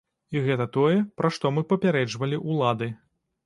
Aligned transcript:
І 0.37 0.41
гэта 0.47 0.65
тое, 0.77 0.95
пра 1.21 1.31
што 1.37 1.53
мы 1.59 1.67
папярэджвалі 1.75 2.43
ўлады. 2.51 2.93